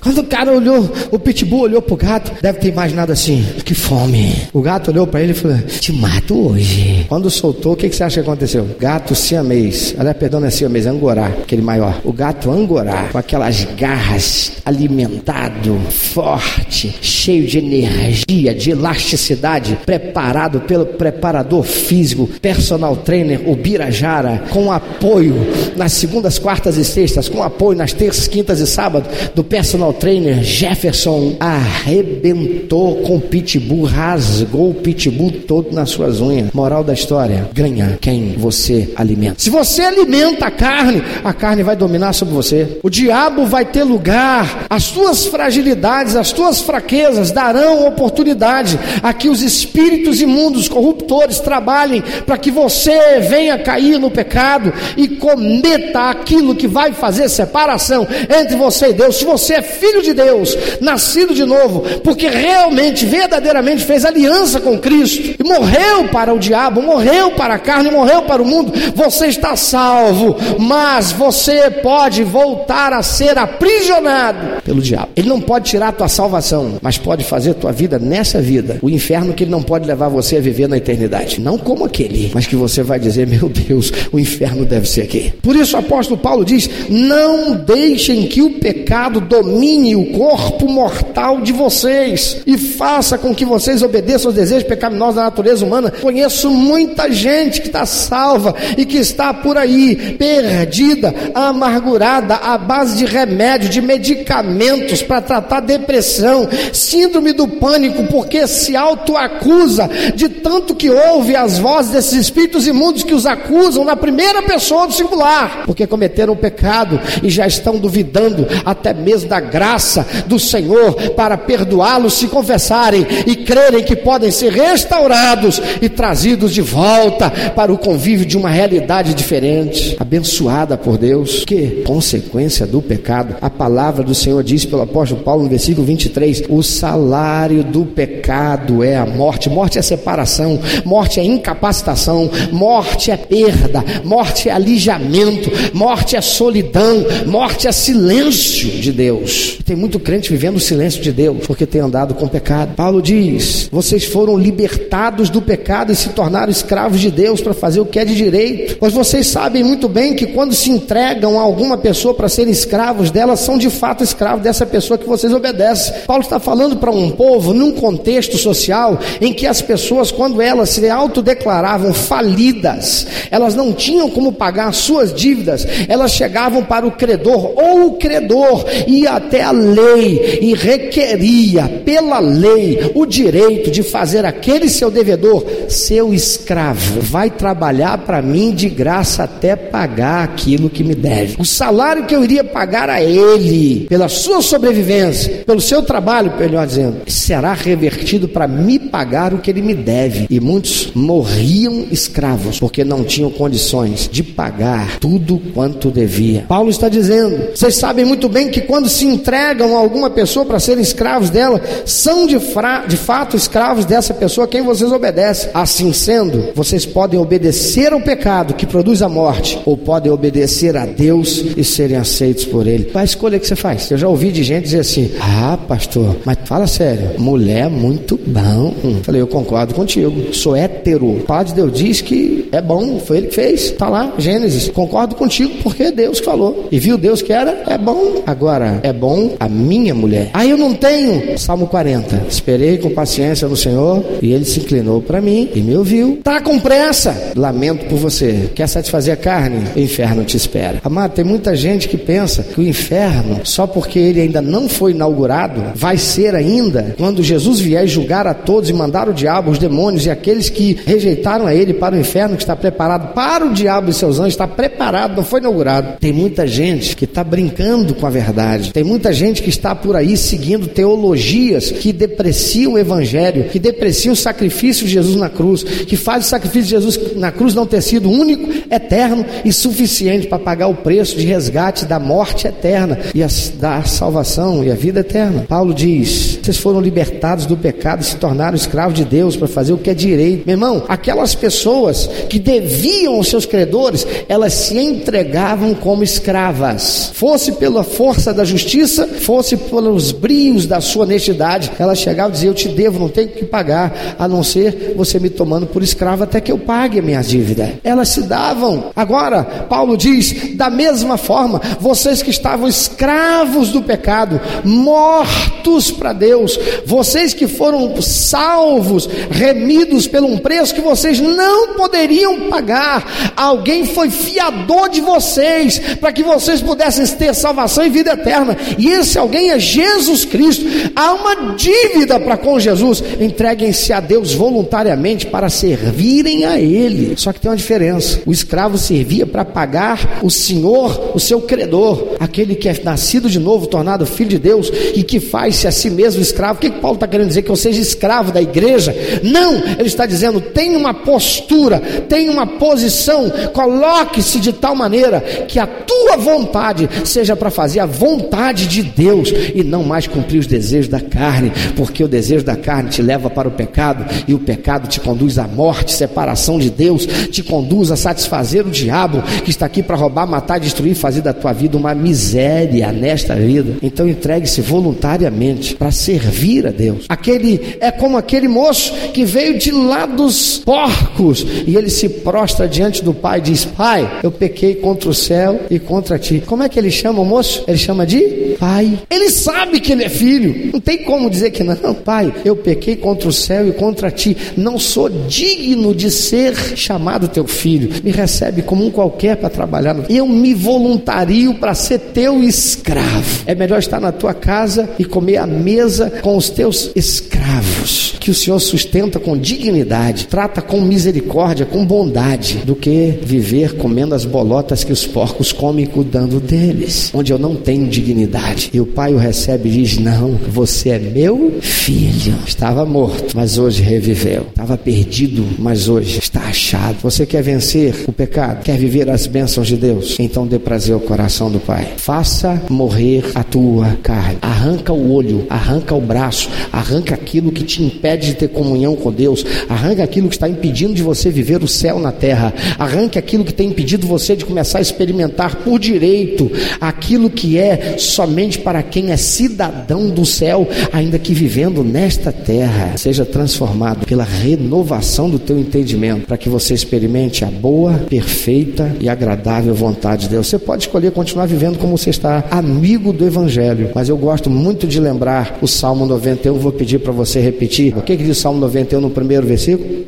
[0.09, 4.35] Quando o cara olhou, o pitbull olhou pro gato, deve ter imaginado assim: que fome.
[4.55, 7.05] O gato olhou para ele e falou: te mato hoje.
[7.11, 8.67] Quando soltou, o que, que você acha que aconteceu?
[8.81, 12.01] Gato siamês, aliás, perdão, não é siamês, é angorá, aquele maior.
[12.05, 20.87] O gato angorá, com aquelas garras, alimentado, forte, cheio de energia, de elasticidade, preparado pelo
[20.87, 25.35] preparador físico, personal trainer, o Birajara, com apoio
[25.77, 30.43] nas segundas, quartas e sextas, com apoio nas terças, quintas e sábados do personal trainer
[30.43, 36.51] Jefferson arrebentou com o pitbull, rasgou o pitbull todo nas suas unhas.
[36.53, 39.37] Moral da história: ganha quem você alimenta.
[39.39, 42.79] Se você alimenta a carne, a carne vai dominar sobre você.
[42.83, 44.67] O diabo vai ter lugar.
[44.71, 52.03] As suas fragilidades, as suas fraquezas darão oportunidade a que os espíritos imundos, corruptores, trabalhem
[52.25, 58.57] para que você venha cair no pecado e cometa aquilo que vai fazer separação entre
[58.57, 59.17] você e Deus.
[59.17, 64.79] Se você é filho de Deus, nascido de novo, porque realmente, verdadeiramente fez aliança com
[64.79, 69.27] Cristo e morreu para o diabo, morreu para a carne, morreu para o mundo, você
[69.27, 75.09] está salvo, mas você pode voltar a ser aprisionado pelo diabo.
[75.17, 78.79] Ele não pode tirar a tua salvação, mas pode fazer a tua vida nessa vida,
[78.83, 81.41] o inferno que ele não pode levar você a viver na eternidade.
[81.41, 85.33] Não como aquele, mas que você vai dizer: meu Deus, o inferno deve ser aqui.
[85.43, 90.67] Por isso o apóstolo Paulo diz: não deixem que o pecado domine domine o corpo
[90.67, 95.91] mortal de vocês e faça com que vocês obedeçam aos desejos pecaminosos da natureza humana.
[95.91, 102.97] Conheço muita gente que está salva e que está por aí perdida, amargurada, à base
[102.97, 110.75] de remédio, de medicamentos para tratar depressão, síndrome do pânico, porque se autoacusa de tanto
[110.75, 115.65] que ouve as vozes desses espíritos imundos que os acusam na primeira pessoa do singular,
[115.67, 120.95] porque cometeram o pecado e já estão duvidando até mesmo da graça graça do Senhor
[121.17, 127.73] para perdoá-los se confessarem e crerem que podem ser restaurados e trazidos de volta para
[127.73, 131.45] o convívio de uma realidade diferente, abençoada por Deus.
[131.45, 133.35] Que consequência do pecado.
[133.41, 138.85] A palavra do Senhor diz pelo apóstolo Paulo no versículo 23: o salário do pecado
[138.85, 139.51] é a morte.
[139.51, 147.05] Morte é separação, morte é incapacitação, morte é perda, morte é alijamento, morte é solidão,
[147.27, 149.48] morte é silêncio de Deus.
[149.65, 152.75] Tem muito crente vivendo o silêncio de Deus porque tem andado com pecado.
[152.75, 157.81] Paulo diz: vocês foram libertados do pecado e se tornaram escravos de Deus para fazer
[157.81, 158.77] o que é de direito.
[158.79, 163.11] Pois vocês sabem muito bem que quando se entregam a alguma pessoa para serem escravos
[163.11, 165.95] dela, são de fato escravos dessa pessoa que vocês obedecem.
[166.07, 170.71] Paulo está falando para um povo num contexto social em que as pessoas, quando elas
[170.71, 177.53] se autodeclaravam falidas, elas não tinham como pagar suas dívidas, elas chegavam para o credor
[177.57, 183.83] ou o credor ia até até a lei e requeria pela lei o direito de
[183.83, 187.01] fazer aquele seu devedor seu escravo.
[187.01, 191.37] Vai trabalhar para mim de graça até pagar aquilo que me deve.
[191.39, 196.67] O salário que eu iria pagar a ele pela sua sobrevivência, pelo seu trabalho, melhor
[196.67, 200.27] dizendo, será revertido para me pagar o que ele me deve.
[200.31, 206.45] E muitos morriam escravos porque não tinham condições de pagar tudo quanto devia.
[206.49, 210.83] Paulo está dizendo: vocês sabem muito bem que quando se entregam alguma pessoa para serem
[210.83, 215.51] escravos dela, são de, fra, de fato escravos dessa pessoa a quem vocês obedecem.
[215.53, 220.87] Assim sendo, vocês podem obedecer ao pecado que produz a morte, ou podem obedecer a
[220.87, 222.85] Deus e serem aceitos por Ele.
[222.85, 223.91] Qual a escolha que você faz?
[223.91, 228.19] Eu já ouvi de gente dizer assim: Ah, pastor, mas fala sério, mulher é muito
[228.27, 228.75] bom.
[229.03, 231.19] Falei, eu concordo contigo, sou hétero.
[231.19, 234.69] O Pai de Deus diz que é bom, foi Ele que fez, tá lá, Gênesis.
[234.69, 236.69] Concordo contigo porque é Deus falou.
[236.71, 238.23] E viu Deus que era, é bom.
[238.27, 240.31] Agora, é bom com a minha mulher.
[240.33, 241.37] Aí eu não tenho.
[241.37, 242.27] Salmo 40.
[242.29, 246.21] Esperei com paciência no Senhor e ele se inclinou para mim e me ouviu.
[246.23, 247.33] Tá com pressa.
[247.35, 248.51] Lamento por você.
[248.55, 249.65] Quer satisfazer a carne?
[249.75, 250.81] O inferno te espera.
[250.85, 254.93] Amado, tem muita gente que pensa que o inferno, só porque ele ainda não foi
[254.93, 259.59] inaugurado, vai ser ainda quando Jesus vier julgar a todos e mandar o diabo, os
[259.59, 263.53] demônios e aqueles que rejeitaram a ele para o inferno que está preparado para o
[263.53, 265.99] diabo e seus anjos, está preparado, não foi inaugurado.
[265.99, 268.73] Tem muita gente que está brincando com a verdade.
[268.73, 274.13] Tem muita gente que está por aí seguindo teologias que depreciam o evangelho, que depreciam
[274.13, 277.67] o sacrifício de Jesus na cruz, que faz o sacrifício de Jesus na cruz não
[277.67, 282.99] ter sido único, eterno e suficiente para pagar o preço de resgate da morte eterna
[283.15, 285.45] e a, da salvação e a vida eterna.
[285.49, 289.73] Paulo diz: vocês foram libertados do pecado e se tornaram escravos de Deus para fazer
[289.73, 290.45] o que é direito.
[290.47, 297.11] Meu irmão, aquelas pessoas que deviam aos seus credores, elas se entregavam como escravas.
[297.15, 302.51] Fosse pela força da justiça, fosse pelos brios da sua honestidade, elas chegavam e diziam:
[302.51, 306.25] Eu te devo, não tenho que pagar, a não ser você me tomando por escravo
[306.25, 307.75] até que eu pague a minha dívida.
[307.85, 308.91] Elas se davam.
[308.95, 316.59] Agora, Paulo diz: da mesma forma, vocês que estavam escravos do pecado, mortos para Deus,
[316.85, 324.11] vocês que foram salvos, remidos pelo um preço que vocês não poderiam pagar, alguém foi
[324.11, 329.51] fiador de vocês para que vocês pudessem ter salvação e vida eterna, e esse alguém
[329.51, 330.65] é Jesus Cristo.
[330.95, 333.03] Há uma dívida para com Jesus.
[333.21, 337.15] Entreguem-se a Deus voluntariamente para servirem a Ele.
[337.17, 342.17] Só que tem uma diferença: o escravo servia para pagar o Senhor, o seu credor,
[342.21, 345.91] aquele que é nascido de novo, tornado filho de Deus e que faz-se a si
[345.91, 346.59] mesmo escravo.
[346.59, 347.43] O que, que Paulo está querendo dizer?
[347.43, 348.95] Que eu seja escravo da igreja?
[349.23, 355.59] Não, ele está dizendo: tem uma postura, tem uma posição, coloque-se de tal maneira que
[355.59, 360.47] a tua vontade seja para fazer a vontade de Deus e não mais cumprir os
[360.47, 364.39] desejos da carne, porque o desejo da carne te leva para o pecado e o
[364.39, 369.51] pecado te conduz à morte, separação de Deus, te conduz a satisfazer o diabo que
[369.51, 373.77] está aqui para roubar, matar, destruir, fazer da tua vida uma miséria nesta vida.
[373.83, 377.07] Então entregue-se voluntariamente para servir a Deus.
[377.09, 382.69] Aquele é como aquele moço que veio de lá dos porcos e ele se prostra
[382.69, 386.43] diante do pai e diz: Pai, eu pequei contra o céu e contra ti.
[386.45, 387.65] Como é que ele chama o moço?
[387.67, 388.99] Ele chama de pai.
[389.11, 390.71] Ele sabe que ele é filho.
[390.73, 391.95] Não tem como dizer que não.
[391.95, 394.37] Pai, eu pequei contra o céu e contra ti.
[394.57, 397.91] Não sou digno de ser chamado teu filho.
[398.03, 399.97] Me recebe como um qualquer para trabalhar.
[400.09, 403.43] Eu me voluntario para ser teu escravo.
[403.47, 408.31] É melhor estar na tua casa e comer à mesa com os teus escravos, que
[408.31, 414.25] o Senhor sustenta com dignidade, trata com misericórdia, com bondade, do que viver comendo as
[414.25, 418.48] bolotas que os porcos comem cuidando deles, onde eu não tenho dignidade.
[418.73, 422.35] E o pai o recebe e diz: Não, você é meu filho.
[422.47, 424.47] Estava morto, mas hoje reviveu.
[424.49, 426.97] Estava perdido, mas hoje está achado.
[427.03, 428.63] Você quer vencer o pecado?
[428.63, 430.17] Quer viver as bênçãos de Deus?
[430.19, 431.95] Então dê prazer ao coração do Pai.
[431.97, 434.39] Faça morrer a tua carne.
[434.43, 439.13] Arranca o olho, arranca o braço, arranca aquilo que te impede de ter comunhão com
[439.13, 443.45] Deus, arranca aquilo que está impedindo de você viver o céu na terra, arranque aquilo
[443.45, 448.83] que tem impedido você de começar a experimentar por direito aquilo que é somente para
[448.83, 452.97] quem é cidadão do céu, ainda que vivendo nesta terra.
[452.97, 459.09] Seja transformado pela renovação do teu entendimento, para que você experimente a boa, perfeita e
[459.09, 460.47] agradável vontade de Deus.
[460.47, 464.87] Você pode escolher continuar vivendo como você está, amigo do Evangelho, mas eu gosto muito
[464.87, 466.55] de lembrar o Salmo 91.
[466.59, 467.97] Vou pedir para você repetir.
[467.97, 470.05] O que, que diz o Salmo 91 no primeiro versículo?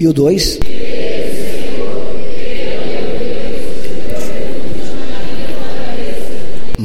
[0.00, 0.73] E o 2?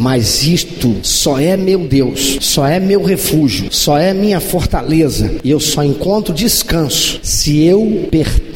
[0.10, 5.52] Mas isto só é meu Deus, só é meu refúgio, só é minha fortaleza, e
[5.52, 8.49] eu só encontro descanso se eu pertenço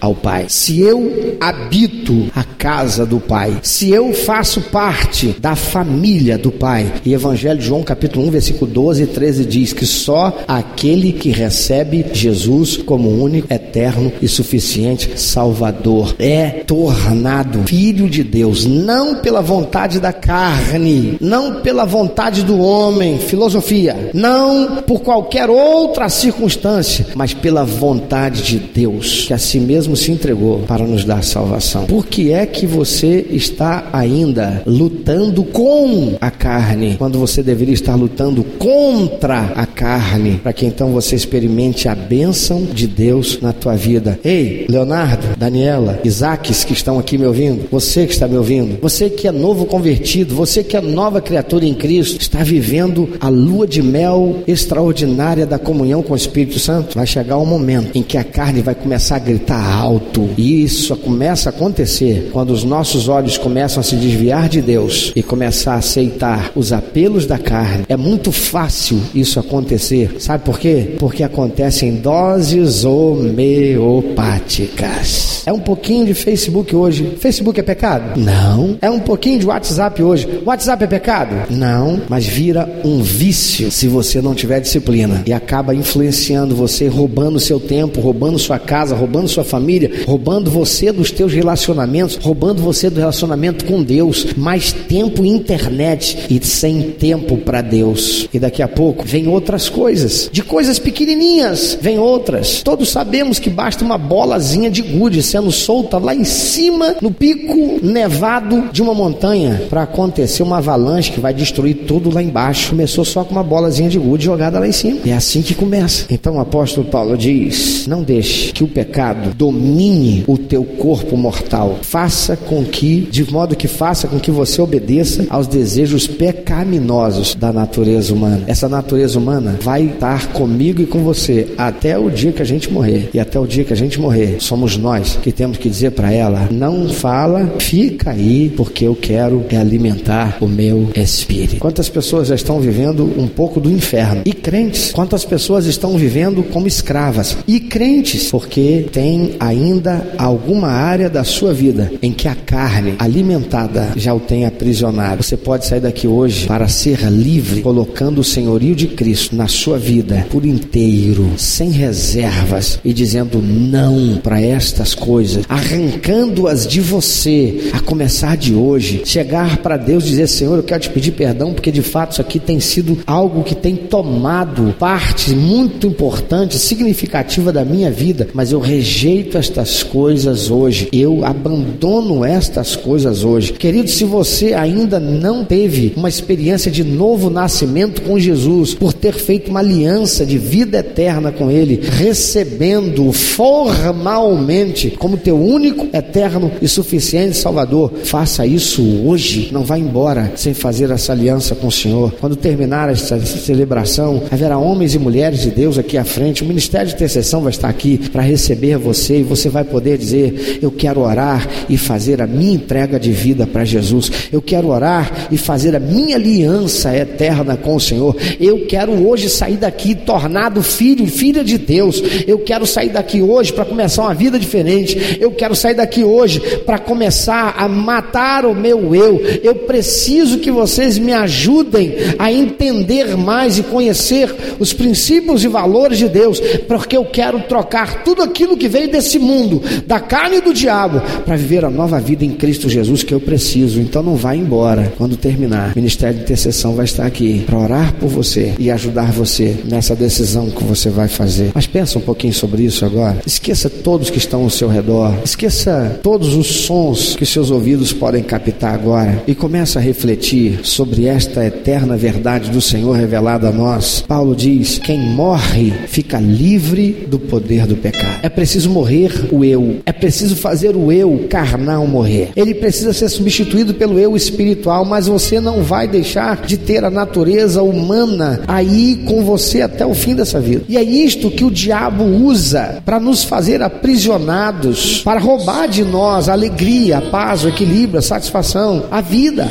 [0.00, 6.36] ao Pai, se eu habito a casa do Pai, se eu faço parte da família
[6.36, 6.92] do Pai.
[7.04, 11.30] E Evangelho de João, capítulo 1, versículo 12 e 13 diz que só aquele que
[11.30, 19.40] recebe Jesus como único, eterno e suficiente Salvador é tornado filho de Deus, não pela
[19.40, 27.32] vontade da carne, não pela vontade do homem, filosofia, não por qualquer outra circunstância, mas
[27.32, 31.86] pela vontade de Deus, que a si mesmo se entregou para nos dar salvação.
[31.86, 37.94] Por que é que você está ainda lutando com a carne, quando você deveria estar
[37.94, 43.76] lutando contra a carne, para que então você experimente a bênção de Deus na tua
[43.76, 44.18] vida?
[44.24, 49.08] Ei, Leonardo, Daniela, Isaques que estão aqui me ouvindo, você que está me ouvindo, você
[49.08, 53.64] que é novo convertido, você que é nova criatura em Cristo, está vivendo a lua
[53.64, 58.18] de mel extraordinária da comunhão com o Espírito Santo, vai chegar um momento em que
[58.18, 60.28] a carne vai começar a gritar alto.
[60.36, 65.12] E isso começa a acontecer quando os nossos olhos começam a se desviar de Deus
[65.14, 67.84] e começar a aceitar os apelos da carne.
[67.88, 70.16] É muito fácil isso acontecer.
[70.18, 70.96] Sabe por quê?
[70.98, 75.30] Porque acontece em doses homeopáticas.
[75.46, 77.16] É um pouquinho de Facebook hoje.
[77.18, 78.18] Facebook é pecado?
[78.18, 78.76] Não.
[78.80, 80.42] É um pouquinho de WhatsApp hoje.
[80.44, 81.34] WhatsApp é pecado?
[81.50, 82.00] Não.
[82.08, 87.58] Mas vira um vício se você não tiver disciplina e acaba influenciando você, roubando seu
[87.58, 93.00] tempo, roubando sua casa, roubando sua família, roubando você dos teus relacionamentos, roubando você do
[93.00, 94.26] relacionamento com Deus.
[94.36, 98.28] Mais tempo internet e sem tempo para Deus.
[98.32, 100.28] E daqui a pouco vem outras coisas.
[100.30, 102.62] De coisas pequenininhas, vem outras.
[102.62, 107.80] Todos sabemos que basta uma bolazinha de gude sendo solta lá em cima, no pico
[107.82, 112.70] nevado de uma montanha, para acontecer uma avalanche que vai destruir tudo lá embaixo.
[112.70, 115.00] Começou só com uma bolazinha de gude jogada lá em cima.
[115.06, 116.06] É assim que começa.
[116.10, 118.89] Então o apóstolo Paulo diz: Não deixe que o pecado
[119.36, 121.78] domine o teu corpo mortal.
[121.82, 127.52] Faça com que, de modo que faça com que você obedeça aos desejos pecaminosos da
[127.52, 128.42] natureza humana.
[128.46, 132.72] Essa natureza humana vai estar comigo e com você até o dia que a gente
[132.72, 133.10] morrer.
[133.12, 136.12] E até o dia que a gente morrer, somos nós que temos que dizer para
[136.12, 141.56] ela: não fala, fica aí, porque eu quero é alimentar o meu espírito.
[141.56, 144.22] Quantas pessoas já estão vivendo um pouco do inferno?
[144.24, 144.92] E crentes?
[144.92, 147.36] Quantas pessoas estão vivendo como escravas?
[147.46, 148.30] E crentes?
[148.30, 154.20] Porque tem ainda alguma área da sua vida em que a carne alimentada já o
[154.20, 155.22] tem aprisionado.
[155.22, 159.78] Você pode sair daqui hoje para ser livre, colocando o senhorio de Cristo na sua
[159.78, 167.80] vida por inteiro, sem reservas e dizendo não para estas coisas, arrancando-as de você, a
[167.80, 171.70] começar de hoje, chegar para Deus e dizer: Senhor, eu quero te pedir perdão porque
[171.70, 177.64] de fato isso aqui tem sido algo que tem tomado parte muito importante, significativa da
[177.64, 183.52] minha vida, mas eu rejeito estas coisas hoje, eu abandono estas coisas hoje.
[183.52, 189.14] Querido, se você ainda não teve uma experiência de novo nascimento com Jesus, por ter
[189.14, 196.68] feito uma aliança de vida eterna com Ele, recebendo formalmente como teu único, eterno e
[196.68, 199.48] suficiente Salvador, faça isso hoje.
[199.50, 202.12] Não vá embora sem fazer essa aliança com o Senhor.
[202.20, 206.44] Quando terminar esta celebração, haverá homens e mulheres de Deus aqui à frente.
[206.44, 210.58] O ministério de intercessão vai estar aqui para receber você e você vai poder dizer:
[210.62, 214.10] Eu quero orar e fazer a minha entrega de vida para Jesus.
[214.32, 218.16] Eu quero orar e fazer a minha aliança eterna com o Senhor.
[218.38, 222.02] Eu quero hoje sair daqui tornado filho filha de Deus.
[222.26, 225.18] Eu quero sair daqui hoje para começar uma vida diferente.
[225.20, 229.20] Eu quero sair daqui hoje para começar a matar o meu eu.
[229.42, 235.98] Eu preciso que vocês me ajudem a entender mais e conhecer os princípios e valores
[235.98, 240.40] de Deus, porque eu quero trocar tudo aquilo que veio desse mundo, da carne e
[240.40, 243.80] do diabo, para viver a nova vida em Cristo Jesus que eu preciso.
[243.80, 244.92] Então não vá embora.
[244.96, 249.12] Quando terminar, o Ministério de Intercessão vai estar aqui para orar por você e ajudar
[249.12, 251.50] você nessa decisão que você vai fazer.
[251.54, 253.18] Mas pensa um pouquinho sobre isso agora.
[253.26, 255.14] Esqueça todos que estão ao seu redor.
[255.24, 261.06] Esqueça todos os sons que seus ouvidos podem captar agora e comece a refletir sobre
[261.06, 264.04] esta eterna verdade do Senhor revelada a nós.
[264.06, 268.20] Paulo diz: quem morre fica livre do poder do pecado.
[268.22, 269.80] É preciso morrer o eu.
[269.84, 272.30] É preciso fazer o eu carnal morrer.
[272.34, 276.88] Ele precisa ser substituído pelo eu espiritual, mas você não vai deixar de ter a
[276.88, 280.64] natureza humana aí com você até o fim dessa vida.
[280.70, 286.26] E é isto que o diabo usa para nos fazer aprisionados, para roubar de nós
[286.26, 289.46] a alegria, a paz, o equilíbrio, a satisfação, a vida.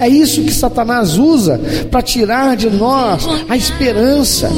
[0.00, 4.50] É isso que Satanás usa para tirar de nós a esperança.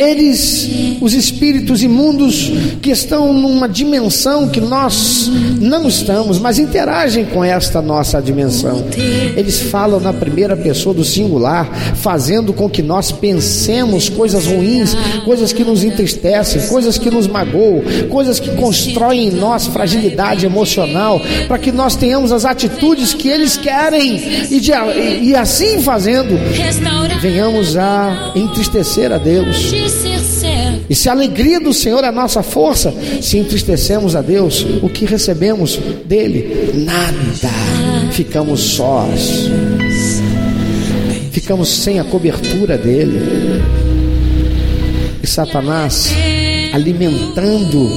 [0.00, 5.30] Eles, os espíritos imundos que estão numa dimensão que nós
[5.60, 8.84] não estamos, mas interagem com esta nossa dimensão.
[9.36, 15.52] Eles falam na primeira pessoa do singular, fazendo com que nós pensemos coisas ruins, coisas
[15.52, 21.58] que nos entristecem, coisas que nos magoam, coisas que constroem em nós fragilidade emocional, para
[21.58, 24.16] que nós tenhamos as atitudes que eles querem
[24.50, 24.72] e, de,
[25.20, 26.38] e assim fazendo,
[27.20, 29.70] venhamos a entristecer a Deus.
[30.88, 34.88] E se a alegria do Senhor é a nossa força, se entristecemos a Deus, o
[34.88, 36.72] que recebemos dele?
[36.74, 38.10] Nada.
[38.12, 39.50] Ficamos sós.
[41.30, 43.20] Ficamos sem a cobertura dele.
[45.22, 46.12] E Satanás
[46.72, 47.88] alimentando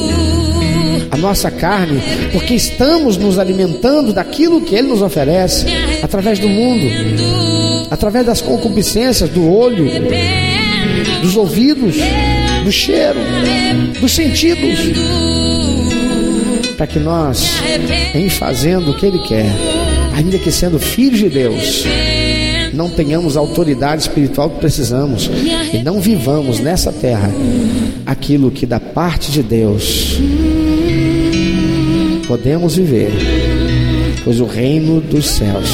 [1.12, 5.66] a nossa carne, porque estamos nos alimentando daquilo que ele nos oferece
[6.02, 6.86] através do mundo,
[7.92, 9.86] através das concupiscências do olho,
[11.24, 11.96] dos ouvidos
[12.66, 13.20] do cheiro,
[14.00, 14.80] dos sentidos,
[16.76, 17.62] para que nós,
[18.14, 19.50] em fazendo o que Ele quer,
[20.16, 21.86] ainda que sendo filhos de Deus,
[22.74, 25.30] não tenhamos a autoridade espiritual que precisamos
[25.74, 27.32] e não vivamos nessa terra
[28.06, 30.20] aquilo que da parte de Deus
[32.28, 33.12] podemos viver,
[34.26, 35.70] pois o reino dos céus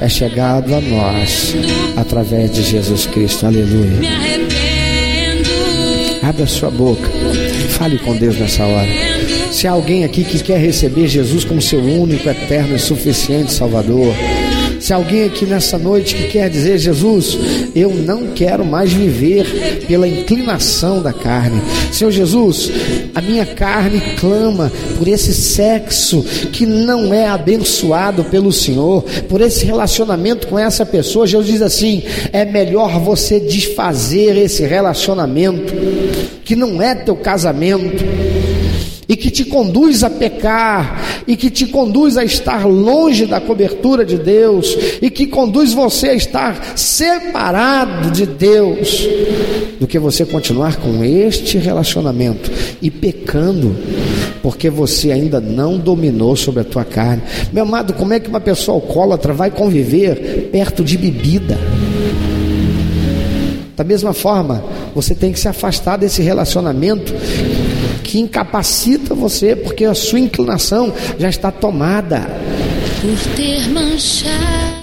[0.00, 1.54] é chegado a nós
[1.96, 3.46] através de Jesus Cristo.
[3.46, 4.37] Aleluia.
[6.22, 7.08] Abra sua boca.
[7.70, 8.88] Fale com Deus nessa hora.
[9.52, 14.14] Se há alguém aqui que quer receber Jesus como seu único, eterno e suficiente Salvador,
[14.88, 17.36] se alguém aqui nessa noite que quer dizer, Jesus,
[17.76, 21.60] eu não quero mais viver pela inclinação da carne.
[21.92, 22.72] Senhor Jesus,
[23.14, 26.22] a minha carne clama por esse sexo
[26.54, 31.26] que não é abençoado pelo Senhor, por esse relacionamento com essa pessoa.
[31.26, 35.70] Jesus diz assim: é melhor você desfazer esse relacionamento
[36.46, 38.02] que não é teu casamento
[39.08, 44.04] e que te conduz a pecar, e que te conduz a estar longe da cobertura
[44.04, 49.08] de Deus, e que conduz você a estar separado de Deus,
[49.80, 52.50] do que você continuar com este relacionamento
[52.82, 53.74] e pecando,
[54.42, 57.22] porque você ainda não dominou sobre a tua carne.
[57.50, 61.58] Meu amado, como é que uma pessoa alcoólatra vai conviver perto de bebida?
[63.74, 67.14] Da mesma forma, você tem que se afastar desse relacionamento
[68.08, 72.26] que incapacita você, porque a sua inclinação já está tomada.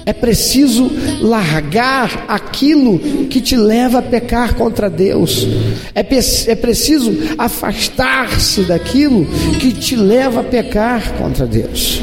[0.05, 5.47] É preciso largar aquilo que te leva a pecar contra Deus.
[5.95, 9.25] É, é preciso afastar-se daquilo
[9.59, 11.99] que te leva a pecar contra Deus.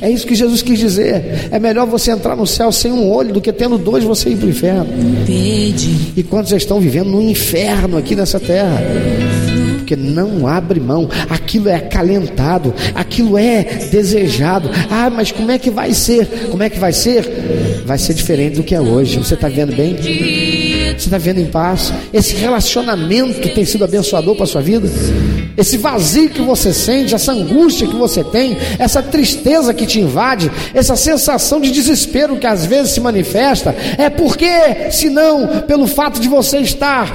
[0.00, 1.48] É isso que Jesus quis dizer.
[1.52, 4.36] É melhor você entrar no céu sem um olho do que tendo dois você ir
[4.36, 4.88] para o inferno.
[6.16, 8.82] E quantos já estão vivendo no inferno aqui nessa terra?
[9.86, 14.68] Porque não abre mão, aquilo é acalentado, aquilo é desejado.
[14.90, 16.26] Ah, mas como é que vai ser?
[16.50, 17.84] Como é que vai ser?
[17.86, 19.16] Vai ser diferente do que é hoje.
[19.16, 19.94] Você está vendo bem?
[19.96, 21.92] Você está vendo em paz?
[22.12, 24.90] Esse relacionamento tem sido abençoador para a sua vida?
[25.56, 30.50] Esse vazio que você sente, essa angústia que você tem, essa tristeza que te invade,
[30.74, 36.20] essa sensação de desespero que às vezes se manifesta, é porque, se não, pelo fato
[36.20, 37.10] de você estar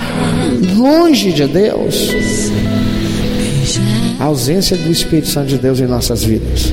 [0.78, 2.12] longe de Deus
[4.22, 6.72] a ausência do Espírito Santo de Deus em nossas vidas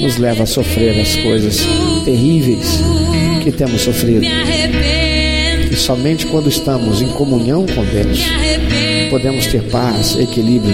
[0.00, 1.58] nos leva a sofrer as coisas
[2.04, 2.80] terríveis
[3.42, 4.24] que temos sofrido.
[4.24, 8.20] E somente quando estamos em comunhão com Deus
[9.10, 10.72] podemos ter paz, equilíbrio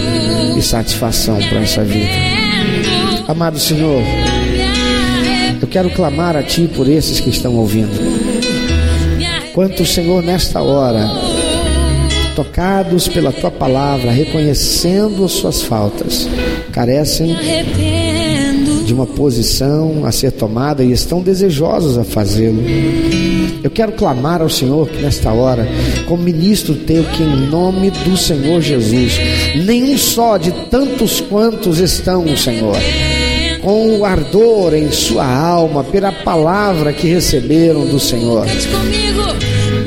[0.55, 2.11] e satisfação para essa vida.
[3.27, 4.03] Amado Senhor,
[5.59, 7.99] eu quero clamar a Ti por esses que estão ouvindo.
[9.53, 11.32] Quanto, Senhor, nesta hora
[12.35, 16.27] tocados pela tua palavra, reconhecendo as suas faltas,
[16.71, 17.35] carecem
[18.85, 22.61] de uma posição a ser tomada e estão desejosos a fazê-lo.
[23.63, 25.67] Eu quero clamar ao Senhor que nesta hora,
[26.05, 29.13] como ministro teu, que em nome do Senhor Jesus,
[29.65, 32.75] nenhum só de tantos quantos estão, Senhor,
[33.61, 38.45] com o ardor em sua alma pela palavra que receberam do Senhor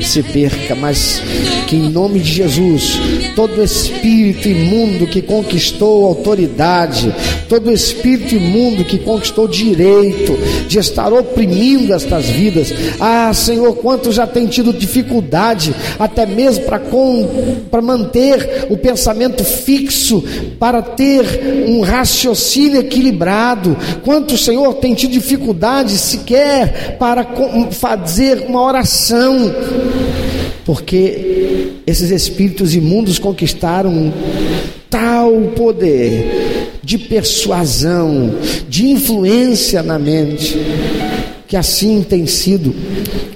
[0.07, 1.21] se perca, mas
[1.67, 2.97] que em nome de Jesus,
[3.35, 7.13] todo espírito imundo que conquistou autoridade,
[7.49, 10.37] todo espírito imundo que conquistou direito
[10.67, 16.63] de estar oprimindo estas vidas, ah, Senhor, quanto já tem tido dificuldade até mesmo
[17.69, 20.23] para manter o pensamento fixo,
[20.57, 27.27] para ter um raciocínio equilibrado, quanto, Senhor, tem tido dificuldade sequer para
[27.71, 29.53] fazer uma oração
[30.67, 34.13] porque esses espíritos imundos conquistaram
[34.89, 38.35] tal poder de persuasão,
[38.67, 40.57] de influência na mente,
[41.47, 42.75] que assim tem sido.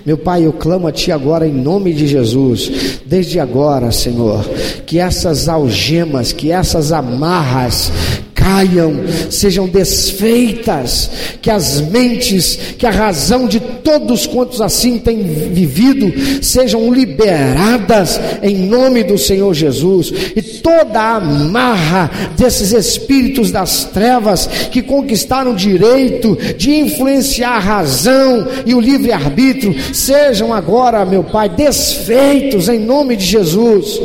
[0.05, 4.43] Meu Pai, eu clamo a Ti agora em nome de Jesus, desde agora, Senhor,
[4.85, 7.93] que essas algemas, que essas amarras,
[8.41, 8.93] caiam,
[9.29, 11.11] sejam desfeitas,
[11.41, 16.11] que as mentes, que a razão de todos quantos assim têm vivido,
[16.41, 24.47] sejam liberadas em nome do Senhor Jesus, e toda a amarra desses espíritos das trevas
[24.71, 31.47] que conquistaram o direito de influenciar a razão e o livre-arbítrio, sejam agora, meu Pai,
[31.47, 33.99] desfeitos em nome de Jesus,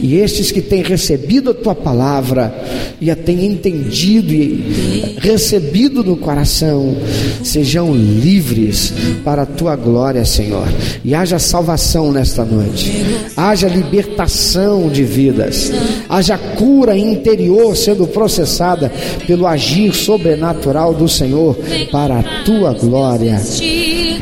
[0.00, 2.54] e estes que têm recebido a tua palavra
[3.00, 6.96] e a têm entendido e recebido no coração,
[7.42, 8.92] sejam livres
[9.24, 10.66] para a tua glória, Senhor.
[11.04, 13.04] E haja salvação nesta noite,
[13.36, 15.72] haja libertação de vidas,
[16.08, 18.92] haja cura interior sendo processada
[19.26, 21.56] pelo agir sobrenatural do Senhor
[21.90, 23.40] para a tua glória.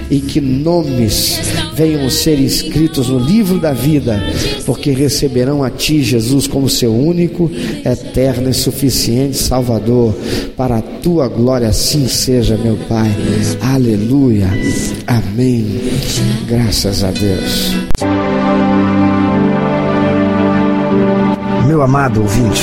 [0.09, 1.41] E que nomes
[1.77, 4.18] venham ser escritos no livro da vida,
[4.64, 7.51] porque receberão a Ti, Jesus, como seu único,
[7.85, 10.14] eterno e suficiente Salvador,
[10.57, 13.11] para a Tua glória, assim seja, meu Pai.
[13.61, 14.49] Aleluia.
[15.07, 15.66] Amém.
[16.49, 17.77] Graças a Deus.
[21.66, 22.62] Meu amado ouvinte,